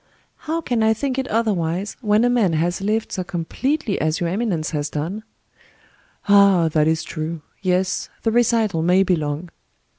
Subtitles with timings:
[0.47, 4.29] "How can I think it otherwise, when a man has lived so completely as your
[4.29, 5.21] eminence has done?"
[6.27, 6.69] "Ah!
[6.69, 9.51] that is true!—yes—the recital may be long."